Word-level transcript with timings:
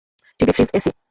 TV, 0.39 0.51
fridge, 0.51 0.69
AC! 0.73 0.89